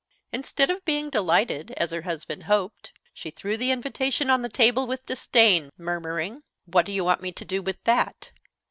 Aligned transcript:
Instead 0.31 0.71
of 0.71 0.83
being 0.83 1.11
delighted, 1.11 1.69
as 1.77 1.91
her 1.91 2.01
husband 2.01 2.45
hoped, 2.45 2.91
she 3.13 3.29
threw 3.29 3.55
the 3.55 3.69
invitation 3.69 4.31
on 4.31 4.41
the 4.41 4.49
table 4.49 4.87
with 4.87 5.05
disdain, 5.05 5.69
murmuring: 5.77 6.41
"What 6.65 6.87
do 6.87 6.91
you 6.91 7.03
want 7.05 7.21
me 7.21 7.31
to 7.33 7.45
do 7.45 7.61
with 7.61 7.83
that?" 7.83 8.31